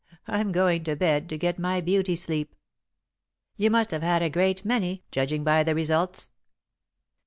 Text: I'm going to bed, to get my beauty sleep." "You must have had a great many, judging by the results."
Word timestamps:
I'm 0.25 0.51
going 0.51 0.83
to 0.85 0.95
bed, 0.95 1.29
to 1.29 1.37
get 1.37 1.59
my 1.59 1.79
beauty 1.79 2.15
sleep." 2.15 2.55
"You 3.55 3.69
must 3.69 3.91
have 3.91 4.01
had 4.01 4.23
a 4.23 4.31
great 4.31 4.65
many, 4.65 5.03
judging 5.11 5.43
by 5.43 5.61
the 5.61 5.75
results." 5.75 6.31